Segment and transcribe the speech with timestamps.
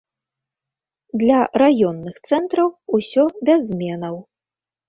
[1.25, 2.67] Для раённых цэнтраў
[3.01, 4.15] усё без зменаў.